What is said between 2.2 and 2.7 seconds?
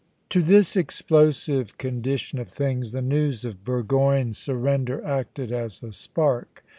of